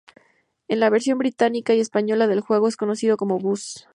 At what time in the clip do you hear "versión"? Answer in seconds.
0.89-1.19